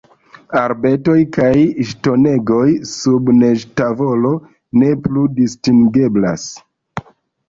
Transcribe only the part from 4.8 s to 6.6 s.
ne plu distingeblas.